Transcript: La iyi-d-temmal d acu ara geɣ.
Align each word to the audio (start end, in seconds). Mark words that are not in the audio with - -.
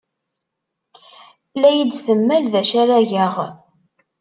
La 1.59 1.69
iyi-d-temmal 1.71 2.43
d 2.53 2.53
acu 2.61 2.75
ara 2.81 3.07
geɣ. 3.09 3.35